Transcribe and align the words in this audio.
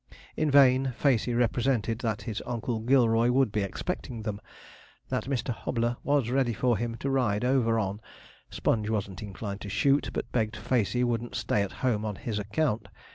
In 0.35 0.49
vain 0.49 0.95
Facey 0.97 1.35
represented 1.35 1.99
that 1.99 2.23
his 2.23 2.41
Oncle 2.47 2.79
Gilroy 2.79 3.29
would 3.31 3.51
be 3.51 3.61
expecting 3.61 4.23
them; 4.23 4.41
that 5.09 5.25
Mr. 5.25 5.53
Hobler 5.53 5.95
was 6.03 6.31
ready 6.31 6.53
for 6.53 6.75
him 6.75 6.95
to 6.95 7.09
ride 7.11 7.45
over 7.45 7.77
on; 7.77 8.01
Sponge 8.49 8.89
wasn't 8.89 9.21
inclined 9.21 9.61
to 9.61 9.69
shoot, 9.69 10.09
but 10.11 10.31
begged 10.31 10.55
Facey 10.57 11.03
wouldn't 11.03 11.35
stay 11.35 11.61
at 11.61 11.71
home 11.85 12.03
on 12.03 12.15
his 12.15 12.39
account. 12.39 12.87